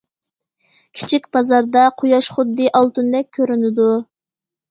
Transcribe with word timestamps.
كىچىك 1.01 1.27
بازاردا، 1.35 1.83
قۇياش 2.01 2.29
خۇددى 2.37 2.71
ئالتۇندەك 2.79 3.29
كۆرۈنىدۇ. 3.39 3.87